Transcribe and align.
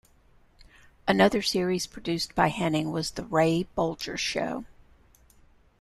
Another 1.07 1.43
series 1.43 1.85
produced 1.85 2.33
by 2.33 2.47
Henning 2.47 2.91
was 2.91 3.11
"The 3.11 3.23
Ray 3.25 3.67
Bolger 3.77 4.17
Show". 4.17 4.65